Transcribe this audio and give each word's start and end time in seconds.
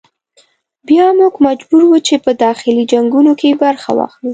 بیا 0.87 1.05
موږ 1.19 1.33
مجبور 1.47 1.81
وو 1.87 1.97
چې 2.07 2.15
په 2.25 2.31
داخلي 2.45 2.83
جنګونو 2.91 3.31
کې 3.39 3.59
برخه 3.63 3.89
واخلو. 3.97 4.29